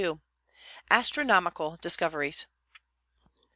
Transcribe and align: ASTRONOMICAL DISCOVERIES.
ASTRONOMICAL 0.89 1.77
DISCOVERIES. 1.79 2.47